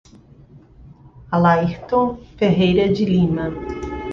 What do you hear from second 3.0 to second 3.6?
Lima